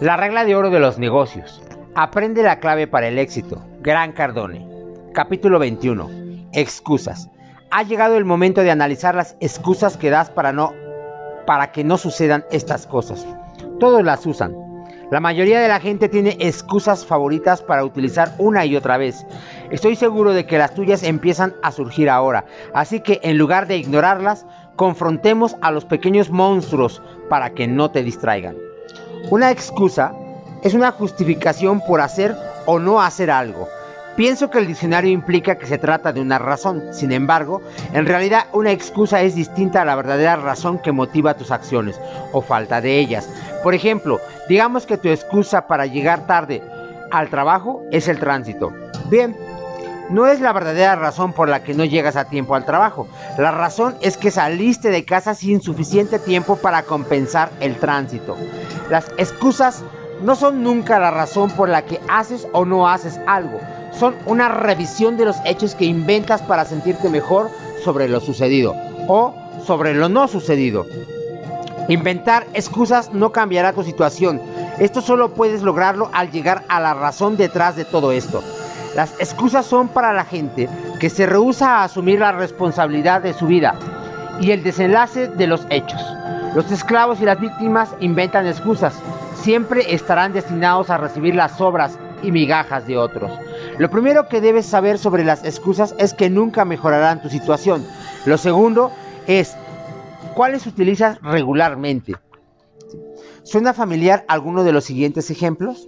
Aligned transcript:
La 0.00 0.18
regla 0.18 0.44
de 0.44 0.54
oro 0.54 0.68
de 0.68 0.78
los 0.78 0.98
negocios. 0.98 1.62
Aprende 1.94 2.42
la 2.42 2.60
clave 2.60 2.86
para 2.86 3.08
el 3.08 3.18
éxito. 3.18 3.62
Gran 3.80 4.12
Cardone. 4.12 4.68
Capítulo 5.14 5.58
21. 5.58 6.10
Excusas. 6.52 7.30
Ha 7.70 7.82
llegado 7.82 8.18
el 8.18 8.26
momento 8.26 8.60
de 8.60 8.70
analizar 8.70 9.14
las 9.14 9.38
excusas 9.40 9.96
que 9.96 10.10
das 10.10 10.28
para 10.28 10.52
no 10.52 10.74
para 11.46 11.72
que 11.72 11.82
no 11.82 11.96
sucedan 11.96 12.44
estas 12.50 12.86
cosas. 12.86 13.26
Todos 13.80 14.04
las 14.04 14.26
usan. 14.26 14.54
La 15.10 15.20
mayoría 15.20 15.60
de 15.60 15.68
la 15.68 15.80
gente 15.80 16.10
tiene 16.10 16.36
excusas 16.40 17.06
favoritas 17.06 17.62
para 17.62 17.82
utilizar 17.82 18.34
una 18.36 18.66
y 18.66 18.76
otra 18.76 18.98
vez. 18.98 19.24
Estoy 19.70 19.96
seguro 19.96 20.34
de 20.34 20.44
que 20.44 20.58
las 20.58 20.74
tuyas 20.74 21.04
empiezan 21.04 21.54
a 21.62 21.72
surgir 21.72 22.10
ahora, 22.10 22.44
así 22.74 23.00
que 23.00 23.20
en 23.22 23.38
lugar 23.38 23.66
de 23.66 23.78
ignorarlas, 23.78 24.44
confrontemos 24.74 25.56
a 25.62 25.70
los 25.70 25.86
pequeños 25.86 26.28
monstruos 26.28 27.00
para 27.30 27.54
que 27.54 27.66
no 27.66 27.90
te 27.92 28.02
distraigan. 28.02 28.56
Una 29.30 29.50
excusa 29.50 30.12
es 30.62 30.74
una 30.74 30.92
justificación 30.92 31.80
por 31.80 32.00
hacer 32.00 32.36
o 32.66 32.78
no 32.78 33.00
hacer 33.00 33.30
algo. 33.30 33.68
Pienso 34.16 34.48
que 34.48 34.58
el 34.58 34.66
diccionario 34.66 35.10
implica 35.10 35.58
que 35.58 35.66
se 35.66 35.76
trata 35.76 36.12
de 36.12 36.22
una 36.22 36.38
razón, 36.38 36.84
sin 36.92 37.12
embargo, 37.12 37.60
en 37.92 38.06
realidad 38.06 38.46
una 38.52 38.72
excusa 38.72 39.20
es 39.20 39.34
distinta 39.34 39.82
a 39.82 39.84
la 39.84 39.94
verdadera 39.94 40.36
razón 40.36 40.78
que 40.78 40.90
motiva 40.90 41.34
tus 41.34 41.50
acciones 41.50 42.00
o 42.32 42.40
falta 42.40 42.80
de 42.80 42.98
ellas. 42.98 43.28
Por 43.62 43.74
ejemplo, 43.74 44.20
digamos 44.48 44.86
que 44.86 44.96
tu 44.96 45.08
excusa 45.08 45.66
para 45.66 45.84
llegar 45.84 46.26
tarde 46.26 46.62
al 47.10 47.28
trabajo 47.28 47.82
es 47.92 48.08
el 48.08 48.18
tránsito. 48.18 48.72
Bien, 49.10 49.36
no 50.10 50.26
es 50.26 50.40
la 50.40 50.52
verdadera 50.52 50.96
razón 50.96 51.32
por 51.32 51.48
la 51.48 51.62
que 51.62 51.74
no 51.74 51.84
llegas 51.84 52.16
a 52.16 52.26
tiempo 52.26 52.54
al 52.54 52.64
trabajo. 52.64 53.08
La 53.38 53.50
razón 53.50 53.96
es 54.00 54.16
que 54.16 54.30
saliste 54.30 54.90
de 54.90 55.04
casa 55.04 55.34
sin 55.34 55.60
suficiente 55.60 56.18
tiempo 56.18 56.56
para 56.56 56.82
compensar 56.82 57.50
el 57.60 57.76
tránsito. 57.78 58.36
Las 58.88 59.10
excusas 59.16 59.82
no 60.22 60.36
son 60.36 60.62
nunca 60.62 60.98
la 60.98 61.10
razón 61.10 61.50
por 61.50 61.68
la 61.68 61.84
que 61.84 62.00
haces 62.08 62.46
o 62.52 62.64
no 62.64 62.88
haces 62.88 63.20
algo. 63.26 63.60
Son 63.92 64.14
una 64.26 64.48
revisión 64.48 65.16
de 65.16 65.24
los 65.24 65.36
hechos 65.44 65.74
que 65.74 65.84
inventas 65.84 66.42
para 66.42 66.64
sentirte 66.64 67.08
mejor 67.08 67.50
sobre 67.82 68.08
lo 68.08 68.20
sucedido 68.20 68.74
o 69.08 69.34
sobre 69.66 69.94
lo 69.94 70.08
no 70.08 70.28
sucedido. 70.28 70.86
Inventar 71.88 72.46
excusas 72.52 73.12
no 73.12 73.32
cambiará 73.32 73.72
tu 73.72 73.82
situación. 73.82 74.40
Esto 74.78 75.00
solo 75.00 75.34
puedes 75.34 75.62
lograrlo 75.62 76.10
al 76.12 76.30
llegar 76.30 76.64
a 76.68 76.80
la 76.80 76.94
razón 76.94 77.36
detrás 77.36 77.76
de 77.76 77.84
todo 77.84 78.12
esto. 78.12 78.42
Las 78.96 79.12
excusas 79.20 79.66
son 79.66 79.88
para 79.88 80.14
la 80.14 80.24
gente 80.24 80.70
que 80.98 81.10
se 81.10 81.26
rehúsa 81.26 81.76
a 81.76 81.84
asumir 81.84 82.18
la 82.18 82.32
responsabilidad 82.32 83.20
de 83.20 83.34
su 83.34 83.46
vida 83.46 83.74
y 84.40 84.52
el 84.52 84.62
desenlace 84.62 85.28
de 85.28 85.46
los 85.46 85.66
hechos. 85.68 86.00
Los 86.54 86.72
esclavos 86.72 87.20
y 87.20 87.26
las 87.26 87.38
víctimas 87.38 87.90
inventan 88.00 88.46
excusas. 88.46 88.94
Siempre 89.34 89.94
estarán 89.94 90.32
destinados 90.32 90.88
a 90.88 90.96
recibir 90.96 91.34
las 91.34 91.60
obras 91.60 91.98
y 92.22 92.32
migajas 92.32 92.86
de 92.86 92.96
otros. 92.96 93.30
Lo 93.76 93.90
primero 93.90 94.28
que 94.28 94.40
debes 94.40 94.64
saber 94.64 94.96
sobre 94.96 95.24
las 95.24 95.44
excusas 95.44 95.94
es 95.98 96.14
que 96.14 96.30
nunca 96.30 96.64
mejorarán 96.64 97.20
tu 97.20 97.28
situación. 97.28 97.86
Lo 98.24 98.38
segundo 98.38 98.92
es 99.26 99.54
cuáles 100.34 100.66
utilizas 100.66 101.20
regularmente. 101.20 102.14
¿Suena 103.42 103.74
familiar 103.74 104.24
alguno 104.26 104.64
de 104.64 104.72
los 104.72 104.84
siguientes 104.84 105.30
ejemplos? 105.30 105.86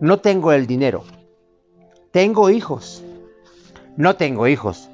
No 0.00 0.20
tengo 0.20 0.52
el 0.52 0.66
dinero. 0.66 1.04
Tengo 2.14 2.48
hijos. 2.48 3.02
No 3.96 4.14
tengo 4.14 4.46
hijos. 4.46 4.88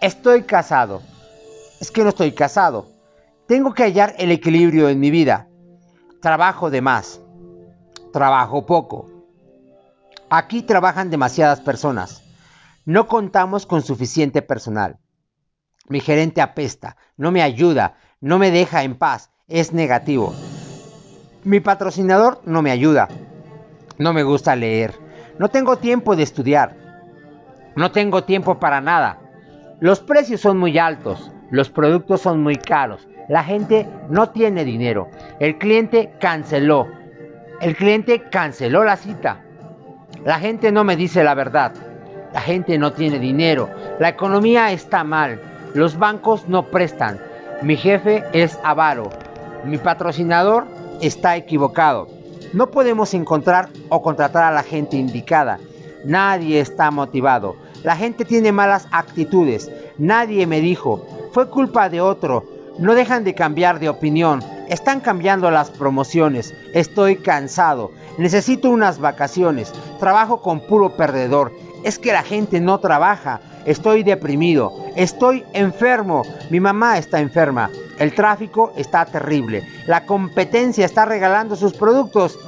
Estoy 0.00 0.44
casado. 0.44 1.02
Es 1.80 1.90
que 1.90 2.04
no 2.04 2.10
estoy 2.10 2.30
casado. 2.30 2.86
Tengo 3.48 3.74
que 3.74 3.82
hallar 3.82 4.14
el 4.18 4.30
equilibrio 4.30 4.88
en 4.88 5.00
mi 5.00 5.10
vida. 5.10 5.48
Trabajo 6.22 6.70
de 6.70 6.80
más. 6.80 7.20
Trabajo 8.12 8.66
poco. 8.66 9.10
Aquí 10.30 10.62
trabajan 10.62 11.10
demasiadas 11.10 11.60
personas. 11.60 12.22
No 12.84 13.08
contamos 13.08 13.66
con 13.66 13.82
suficiente 13.82 14.40
personal. 14.40 15.00
Mi 15.88 15.98
gerente 15.98 16.40
apesta, 16.40 16.96
no 17.16 17.32
me 17.32 17.42
ayuda, 17.42 17.96
no 18.20 18.38
me 18.38 18.52
deja 18.52 18.84
en 18.84 18.96
paz, 18.96 19.32
es 19.48 19.72
negativo. 19.72 20.32
Mi 21.42 21.58
patrocinador 21.58 22.40
no 22.44 22.62
me 22.62 22.70
ayuda. 22.70 23.08
No 23.98 24.12
me 24.12 24.22
gusta 24.22 24.54
leer. 24.54 25.09
No 25.40 25.48
tengo 25.48 25.78
tiempo 25.78 26.16
de 26.16 26.22
estudiar. 26.22 26.74
No 27.74 27.92
tengo 27.92 28.24
tiempo 28.24 28.58
para 28.60 28.82
nada. 28.82 29.20
Los 29.80 30.00
precios 30.00 30.42
son 30.42 30.58
muy 30.58 30.76
altos. 30.76 31.32
Los 31.50 31.70
productos 31.70 32.20
son 32.20 32.42
muy 32.42 32.56
caros. 32.56 33.08
La 33.26 33.42
gente 33.42 33.88
no 34.10 34.28
tiene 34.28 34.66
dinero. 34.66 35.08
El 35.38 35.56
cliente 35.56 36.12
canceló. 36.20 36.88
El 37.62 37.74
cliente 37.74 38.24
canceló 38.30 38.84
la 38.84 38.98
cita. 38.98 39.40
La 40.26 40.38
gente 40.38 40.72
no 40.72 40.84
me 40.84 40.94
dice 40.94 41.24
la 41.24 41.34
verdad. 41.34 41.72
La 42.34 42.42
gente 42.42 42.76
no 42.76 42.92
tiene 42.92 43.18
dinero. 43.18 43.70
La 43.98 44.10
economía 44.10 44.72
está 44.72 45.04
mal. 45.04 45.40
Los 45.72 45.98
bancos 45.98 46.48
no 46.48 46.66
prestan. 46.66 47.18
Mi 47.62 47.78
jefe 47.78 48.24
es 48.34 48.58
avaro. 48.62 49.08
Mi 49.64 49.78
patrocinador 49.78 50.66
está 51.00 51.34
equivocado. 51.36 52.19
No 52.52 52.70
podemos 52.70 53.14
encontrar 53.14 53.68
o 53.88 54.02
contratar 54.02 54.42
a 54.42 54.50
la 54.50 54.64
gente 54.64 54.96
indicada. 54.96 55.60
Nadie 56.04 56.58
está 56.58 56.90
motivado. 56.90 57.54
La 57.84 57.96
gente 57.96 58.24
tiene 58.24 58.50
malas 58.50 58.88
actitudes. 58.90 59.70
Nadie 59.98 60.46
me 60.46 60.60
dijo. 60.60 61.06
Fue 61.32 61.48
culpa 61.48 61.88
de 61.88 62.00
otro. 62.00 62.44
No 62.78 62.94
dejan 62.94 63.22
de 63.22 63.34
cambiar 63.34 63.78
de 63.78 63.88
opinión. 63.88 64.42
Están 64.68 65.00
cambiando 65.00 65.50
las 65.50 65.70
promociones. 65.70 66.52
Estoy 66.74 67.16
cansado. 67.16 67.92
Necesito 68.18 68.70
unas 68.70 68.98
vacaciones. 68.98 69.72
Trabajo 70.00 70.42
con 70.42 70.60
puro 70.60 70.96
perdedor. 70.96 71.52
Es 71.84 71.98
que 71.98 72.12
la 72.12 72.22
gente 72.22 72.60
no 72.60 72.80
trabaja. 72.80 73.40
Estoy 73.64 74.02
deprimido. 74.02 74.72
Estoy 74.96 75.44
enfermo. 75.52 76.22
Mi 76.50 76.60
mamá 76.60 76.98
está 76.98 77.20
enferma. 77.20 77.70
El 77.98 78.14
tráfico 78.14 78.72
está 78.76 79.04
terrible. 79.04 79.66
La 79.86 80.06
competencia 80.06 80.84
está 80.86 81.04
regalando 81.04 81.56
sus 81.56 81.74
productos. 81.74 82.38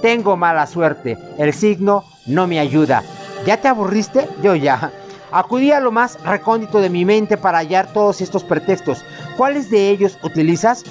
Tengo 0.00 0.36
mala 0.36 0.66
suerte. 0.66 1.16
El 1.38 1.52
signo 1.52 2.04
no 2.26 2.46
me 2.46 2.58
ayuda. 2.58 3.02
¿Ya 3.46 3.56
te 3.58 3.68
aburriste? 3.68 4.28
Yo 4.42 4.54
ya. 4.54 4.90
Acudí 5.30 5.72
a 5.72 5.80
lo 5.80 5.90
más 5.90 6.22
recóndito 6.24 6.80
de 6.80 6.90
mi 6.90 7.04
mente 7.04 7.36
para 7.36 7.58
hallar 7.58 7.92
todos 7.92 8.20
estos 8.20 8.44
pretextos. 8.44 9.04
¿Cuáles 9.36 9.70
de 9.70 9.88
ellos 9.88 10.18
utilizas? 10.22 10.84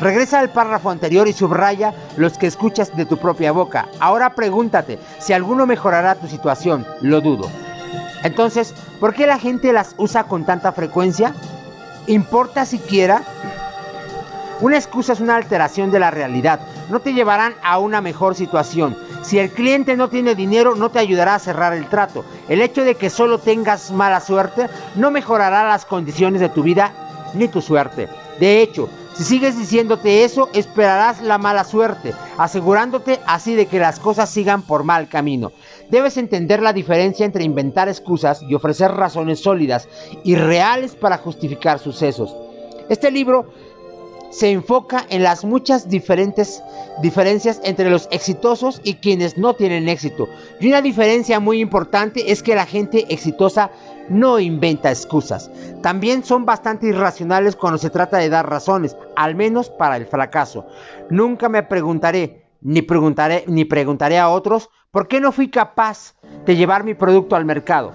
Regresa 0.00 0.38
al 0.40 0.50
párrafo 0.50 0.90
anterior 0.90 1.28
y 1.28 1.32
subraya 1.32 1.92
los 2.16 2.38
que 2.38 2.46
escuchas 2.46 2.96
de 2.96 3.04
tu 3.04 3.18
propia 3.18 3.52
boca. 3.52 3.88
Ahora 3.98 4.34
pregúntate 4.34 4.98
si 5.18 5.32
alguno 5.32 5.66
mejorará 5.66 6.14
tu 6.14 6.26
situación. 6.26 6.86
Lo 7.02 7.20
dudo. 7.20 7.50
Entonces, 8.22 8.74
¿por 8.98 9.14
qué 9.14 9.26
la 9.26 9.38
gente 9.38 9.72
las 9.72 9.94
usa 9.96 10.24
con 10.24 10.44
tanta 10.44 10.72
frecuencia? 10.72 11.34
¿Importa 12.06 12.66
siquiera? 12.66 13.22
Una 14.60 14.76
excusa 14.76 15.14
es 15.14 15.20
una 15.20 15.36
alteración 15.36 15.90
de 15.90 16.00
la 16.00 16.10
realidad. 16.10 16.60
No 16.90 17.00
te 17.00 17.14
llevarán 17.14 17.54
a 17.62 17.78
una 17.78 18.00
mejor 18.00 18.34
situación. 18.34 18.96
Si 19.22 19.38
el 19.38 19.50
cliente 19.50 19.96
no 19.96 20.08
tiene 20.08 20.34
dinero, 20.34 20.74
no 20.74 20.90
te 20.90 20.98
ayudará 20.98 21.34
a 21.34 21.38
cerrar 21.38 21.72
el 21.72 21.88
trato. 21.88 22.24
El 22.48 22.60
hecho 22.60 22.84
de 22.84 22.94
que 22.94 23.10
solo 23.10 23.38
tengas 23.38 23.90
mala 23.90 24.20
suerte 24.20 24.68
no 24.96 25.10
mejorará 25.10 25.66
las 25.66 25.86
condiciones 25.86 26.40
de 26.40 26.48
tu 26.50 26.62
vida 26.62 26.92
ni 27.34 27.48
tu 27.48 27.62
suerte. 27.62 28.08
De 28.38 28.60
hecho, 28.60 28.88
si 29.14 29.24
sigues 29.24 29.58
diciéndote 29.58 30.24
eso, 30.24 30.48
esperarás 30.52 31.20
la 31.20 31.38
mala 31.38 31.64
suerte, 31.64 32.14
asegurándote 32.38 33.20
así 33.26 33.54
de 33.54 33.66
que 33.66 33.78
las 33.78 33.98
cosas 33.98 34.30
sigan 34.30 34.62
por 34.62 34.84
mal 34.84 35.08
camino. 35.08 35.52
Debes 35.90 36.16
entender 36.16 36.62
la 36.62 36.72
diferencia 36.72 37.26
entre 37.26 37.44
inventar 37.44 37.88
excusas 37.88 38.42
y 38.42 38.54
ofrecer 38.54 38.92
razones 38.92 39.40
sólidas 39.40 39.88
y 40.24 40.36
reales 40.36 40.94
para 40.94 41.18
justificar 41.18 41.78
sucesos. 41.78 42.34
Este 42.88 43.10
libro 43.10 43.46
se 44.30 44.50
enfoca 44.50 45.04
en 45.10 45.24
las 45.24 45.44
muchas 45.44 45.88
diferentes 45.88 46.62
diferencias 47.02 47.60
entre 47.64 47.90
los 47.90 48.08
exitosos 48.12 48.80
y 48.84 48.94
quienes 48.94 49.36
no 49.36 49.54
tienen 49.54 49.88
éxito. 49.88 50.28
Y 50.60 50.68
una 50.68 50.82
diferencia 50.82 51.40
muy 51.40 51.60
importante 51.60 52.30
es 52.30 52.42
que 52.42 52.54
la 52.54 52.66
gente 52.66 53.12
exitosa 53.12 53.70
no 54.08 54.38
inventa 54.38 54.90
excusas. 54.90 55.50
También 55.82 56.24
son 56.24 56.44
bastante 56.44 56.86
irracionales 56.86 57.56
cuando 57.56 57.78
se 57.78 57.90
trata 57.90 58.18
de 58.18 58.28
dar 58.28 58.48
razones, 58.48 58.96
al 59.16 59.34
menos 59.34 59.68
para 59.70 59.96
el 59.96 60.06
fracaso. 60.06 60.66
Nunca 61.10 61.48
me 61.48 61.62
preguntaré, 61.64 62.39
ni 62.60 62.82
preguntaré, 62.82 63.44
ni 63.46 63.64
preguntaré 63.64 64.18
a 64.18 64.28
otros, 64.28 64.70
¿por 64.90 65.08
qué 65.08 65.20
no 65.20 65.32
fui 65.32 65.48
capaz 65.48 66.14
de 66.46 66.56
llevar 66.56 66.84
mi 66.84 66.94
producto 66.94 67.36
al 67.36 67.44
mercado? 67.44 67.92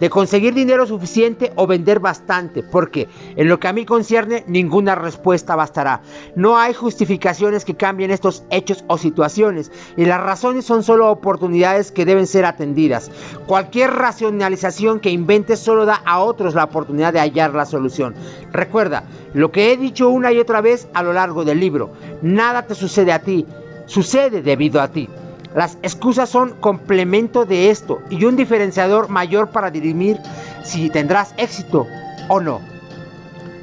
de 0.00 0.10
conseguir 0.10 0.54
dinero 0.54 0.86
suficiente 0.86 1.52
o 1.56 1.66
vender 1.66 2.00
bastante, 2.00 2.62
porque 2.62 3.06
en 3.36 3.48
lo 3.48 3.60
que 3.60 3.68
a 3.68 3.72
mí 3.72 3.84
concierne 3.84 4.44
ninguna 4.48 4.94
respuesta 4.94 5.54
bastará. 5.54 6.00
No 6.34 6.58
hay 6.58 6.72
justificaciones 6.74 7.64
que 7.64 7.76
cambien 7.76 8.10
estos 8.10 8.42
hechos 8.50 8.82
o 8.88 8.96
situaciones 8.98 9.70
y 9.96 10.06
las 10.06 10.20
razones 10.20 10.64
son 10.64 10.82
solo 10.82 11.10
oportunidades 11.10 11.92
que 11.92 12.06
deben 12.06 12.26
ser 12.26 12.46
atendidas. 12.46 13.10
Cualquier 13.46 13.90
racionalización 13.90 15.00
que 15.00 15.10
inventes 15.10 15.60
solo 15.60 15.84
da 15.84 16.00
a 16.04 16.20
otros 16.20 16.54
la 16.54 16.64
oportunidad 16.64 17.12
de 17.12 17.20
hallar 17.20 17.54
la 17.54 17.66
solución. 17.66 18.14
Recuerda 18.52 19.04
lo 19.34 19.52
que 19.52 19.70
he 19.70 19.76
dicho 19.76 20.08
una 20.08 20.32
y 20.32 20.38
otra 20.38 20.62
vez 20.62 20.88
a 20.94 21.02
lo 21.02 21.12
largo 21.12 21.44
del 21.44 21.60
libro. 21.60 21.90
Nada 22.22 22.66
te 22.66 22.74
sucede 22.74 23.12
a 23.12 23.22
ti, 23.22 23.46
sucede 23.90 24.40
debido 24.40 24.80
a 24.80 24.88
ti. 24.88 25.08
Las 25.54 25.76
excusas 25.82 26.28
son 26.28 26.50
complemento 26.60 27.44
de 27.44 27.70
esto 27.70 28.00
y 28.08 28.24
un 28.24 28.36
diferenciador 28.36 29.08
mayor 29.08 29.50
para 29.50 29.70
dirimir 29.70 30.16
si 30.62 30.90
tendrás 30.90 31.34
éxito 31.36 31.86
o 32.28 32.40
no. 32.40 32.60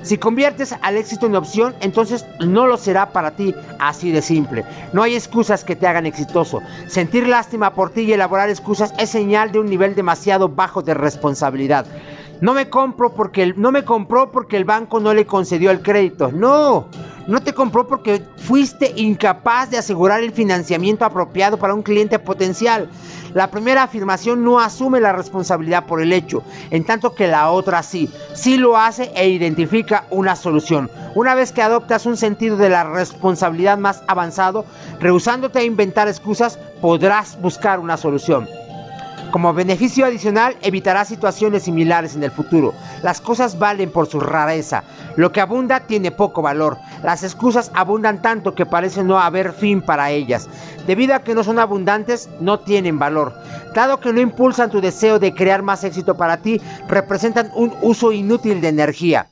Si 0.01 0.17
conviertes 0.17 0.75
al 0.81 0.97
éxito 0.97 1.25
en 1.25 1.35
opción, 1.35 1.75
entonces 1.79 2.25
no 2.39 2.67
lo 2.67 2.77
será 2.77 3.11
para 3.11 3.31
ti, 3.31 3.55
así 3.79 4.11
de 4.11 4.21
simple. 4.21 4.65
No 4.93 5.01
hay 5.01 5.15
excusas 5.15 5.63
que 5.63 5.75
te 5.75 5.87
hagan 5.87 6.05
exitoso. 6.05 6.61
Sentir 6.87 7.27
lástima 7.27 7.73
por 7.73 7.89
ti 7.89 8.01
y 8.01 8.13
elaborar 8.13 8.49
excusas 8.49 8.93
es 8.99 9.09
señal 9.09 9.51
de 9.51 9.59
un 9.59 9.69
nivel 9.69 9.95
demasiado 9.95 10.49
bajo 10.49 10.81
de 10.81 10.93
responsabilidad. 10.93 11.85
No 12.39 12.53
me 12.53 12.69
compro 12.69 13.13
porque 13.13 13.43
el, 13.43 13.59
no 13.59 13.71
me 13.71 13.83
compró 13.83 14.31
porque 14.31 14.57
el 14.57 14.65
banco 14.65 14.99
no 14.99 15.13
le 15.13 15.25
concedió 15.25 15.71
el 15.71 15.81
crédito. 15.81 16.31
No, 16.31 16.87
no 17.27 17.41
te 17.41 17.53
compró 17.53 17.87
porque 17.87 18.23
fuiste 18.37 18.93
incapaz 18.95 19.69
de 19.69 19.77
asegurar 19.77 20.23
el 20.23 20.31
financiamiento 20.31 21.05
apropiado 21.05 21.57
para 21.57 21.73
un 21.73 21.83
cliente 21.83 22.19
potencial. 22.19 22.89
La 23.33 23.51
primera 23.51 23.83
afirmación 23.83 24.43
no 24.43 24.59
asume 24.59 25.01
la 25.01 25.11
responsabilidad 25.11 25.85
por 25.85 26.01
el 26.01 26.13
hecho, 26.13 26.43
en 26.71 26.85
tanto 26.85 27.13
que 27.13 27.27
la 27.27 27.51
otra 27.51 27.83
sí, 27.83 28.09
sí 28.33 28.57
lo 28.57 28.77
hace 28.77 29.11
e 29.15 29.29
identifica 29.29 30.05
una 30.09 30.35
solución. 30.35 30.89
Una 31.13 31.35
vez 31.35 31.51
que 31.51 31.61
adoptas 31.61 32.05
un 32.05 32.17
sentido 32.17 32.55
de 32.57 32.69
la 32.69 32.85
responsabilidad 32.85 33.77
más 33.77 34.01
avanzado, 34.07 34.65
rehusándote 34.99 35.59
a 35.59 35.63
inventar 35.63 36.07
excusas, 36.07 36.57
podrás 36.81 37.39
buscar 37.41 37.79
una 37.79 37.97
solución. 37.97 38.47
Como 39.31 39.53
beneficio 39.53 40.05
adicional, 40.05 40.55
evitarás 40.61 41.09
situaciones 41.09 41.63
similares 41.63 42.15
en 42.15 42.23
el 42.23 42.31
futuro. 42.31 42.73
Las 43.03 43.19
cosas 43.19 43.59
valen 43.59 43.91
por 43.91 44.07
su 44.07 44.21
rareza. 44.21 44.83
Lo 45.17 45.31
que 45.31 45.41
abunda 45.41 45.81
tiene 45.81 46.11
poco 46.11 46.41
valor. 46.41 46.77
Las 47.03 47.23
excusas 47.23 47.71
abundan 47.73 48.21
tanto 48.21 48.53
que 48.53 48.67
parece 48.67 49.03
no 49.03 49.19
haber 49.19 49.51
fin 49.51 49.81
para 49.81 50.11
ellas. 50.11 50.47
Debido 50.85 51.15
a 51.15 51.23
que 51.23 51.33
no 51.33 51.43
son 51.43 51.57
abundantes, 51.59 52.29
no 52.39 52.59
tienen 52.59 52.99
valor. 52.99 53.33
Dado 53.73 53.99
que 53.99 54.13
no 54.13 54.21
impulsan 54.21 54.69
tu 54.69 54.79
deseo 54.79 55.17
de 55.17 55.33
crear 55.33 55.63
más 55.63 55.83
éxito 55.83 56.15
para 56.15 56.37
ti, 56.37 56.61
representan 56.87 57.51
un 57.55 57.73
uso 57.81 58.11
inútil 58.11 58.61
de 58.61 58.69
energía. 58.69 59.27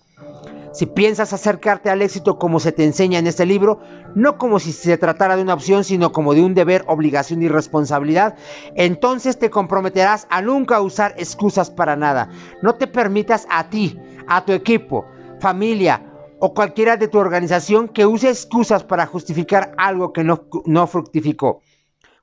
Si 0.73 0.87
piensas 0.87 1.31
acercarte 1.31 1.89
al 1.89 2.01
éxito 2.01 2.37
como 2.37 2.59
se 2.59 2.73
te 2.73 2.83
enseña 2.83 3.19
en 3.19 3.27
este 3.27 3.45
libro, 3.45 3.79
no 4.13 4.37
como 4.37 4.59
si 4.59 4.73
se 4.73 4.97
tratara 4.97 5.37
de 5.37 5.43
una 5.43 5.53
opción, 5.53 5.83
sino 5.85 6.11
como 6.11 6.33
de 6.33 6.41
un 6.41 6.53
deber, 6.53 6.83
obligación 6.87 7.43
y 7.43 7.47
responsabilidad, 7.47 8.35
entonces 8.75 9.39
te 9.39 9.49
comprometerás 9.49 10.27
a 10.29 10.41
nunca 10.41 10.81
usar 10.81 11.13
excusas 11.17 11.69
para 11.69 11.95
nada. 11.95 12.27
No 12.61 12.75
te 12.75 12.87
permitas 12.87 13.47
a 13.49 13.69
ti, 13.69 13.97
a 14.27 14.43
tu 14.43 14.51
equipo, 14.51 15.05
familia 15.39 16.01
o 16.39 16.53
cualquiera 16.53 16.97
de 16.97 17.07
tu 17.07 17.17
organización 17.17 17.87
que 17.87 18.05
use 18.05 18.29
excusas 18.29 18.83
para 18.83 19.05
justificar 19.05 19.73
algo 19.77 20.13
que 20.13 20.23
no, 20.23 20.45
no 20.65 20.87
fructificó. 20.87 21.61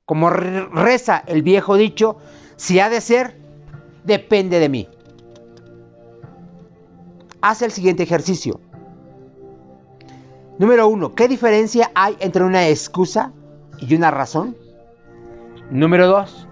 Como 0.05 0.31
reza 0.31 1.23
el 1.27 1.43
viejo 1.43 1.77
dicho, 1.77 2.17
si 2.57 2.81
ha 2.81 2.91
de 2.91 3.01
ser, 3.01 3.39
depende 4.05 4.59
de 4.59 4.69
mí. 4.69 4.89
Haz 7.41 7.63
el 7.63 7.73
siguiente 7.73 8.03
ejercicio. 8.03 8.61
Número 10.59 10.87
uno, 10.87 11.15
¿qué 11.15 11.29
diferencia 11.29 11.91
hay 11.95 12.17
entre 12.21 12.45
una 12.45 12.69
excusa 12.69 13.33
y 13.79 13.95
una 13.95 14.11
razón? 14.11 14.57
Número 15.71 16.07
dos, 16.07 16.47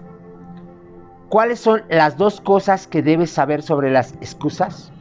¿cuáles 1.29 1.59
son 1.59 1.83
las 1.89 2.17
dos 2.17 2.41
cosas 2.41 2.87
que 2.87 3.03
debes 3.03 3.29
saber 3.29 3.61
sobre 3.61 3.91
las 3.91 4.13
excusas? 4.13 4.91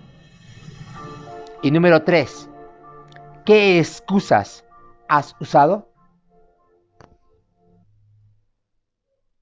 Y 1.62 1.70
número 1.70 2.02
tres, 2.04 2.48
¿qué 3.44 3.78
excusas 3.78 4.64
has 5.08 5.36
usado? 5.40 5.89